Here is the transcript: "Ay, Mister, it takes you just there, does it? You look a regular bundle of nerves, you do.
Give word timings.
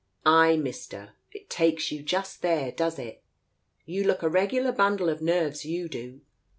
"Ay, 0.25 0.57
Mister, 0.57 1.13
it 1.31 1.47
takes 1.47 1.91
you 1.91 2.01
just 2.01 2.41
there, 2.41 2.71
does 2.71 2.97
it? 2.97 3.21
You 3.85 4.03
look 4.03 4.23
a 4.23 4.29
regular 4.29 4.71
bundle 4.71 5.09
of 5.09 5.21
nerves, 5.21 5.63
you 5.63 5.87
do. 5.87 6.21